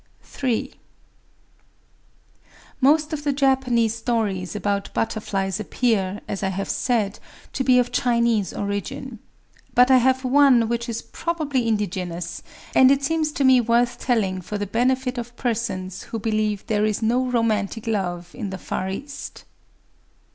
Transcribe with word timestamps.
III 0.43 0.73
Most 2.81 3.13
of 3.13 3.23
the 3.23 3.31
Japanese 3.31 3.93
stories 3.93 4.55
about 4.55 4.91
butterflies 4.95 5.59
appear, 5.59 6.21
as 6.27 6.41
I 6.41 6.47
have 6.47 6.69
said, 6.69 7.19
to 7.53 7.63
be 7.63 7.77
of 7.77 7.91
Chinese 7.91 8.51
origin. 8.51 9.19
But 9.75 9.91
I 9.91 9.97
have 9.97 10.23
one 10.23 10.67
which 10.67 10.89
is 10.89 11.03
probably 11.03 11.67
indigenous; 11.67 12.41
and 12.73 12.89
it 12.89 13.03
seems 13.03 13.31
to 13.33 13.43
me 13.43 13.61
worth 13.61 13.99
telling 13.99 14.41
for 14.41 14.57
the 14.57 14.65
benefit 14.65 15.19
of 15.19 15.35
persons 15.35 16.01
who 16.01 16.17
believe 16.17 16.65
there 16.65 16.83
is 16.83 17.03
no 17.03 17.27
"romantic 17.27 17.85
love" 17.85 18.31
in 18.33 18.49
the 18.49 18.57
Far 18.57 18.89
East. 18.89 19.43